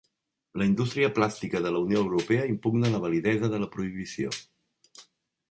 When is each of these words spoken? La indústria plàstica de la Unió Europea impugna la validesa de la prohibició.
La 0.59 0.67
indústria 0.69 1.09
plàstica 1.17 1.61
de 1.65 1.73
la 1.75 1.81
Unió 1.87 2.01
Europea 2.05 2.47
impugna 2.55 2.91
la 2.95 3.03
validesa 3.05 3.53
de 3.53 3.61
la 3.67 3.71
prohibició. 3.79 4.35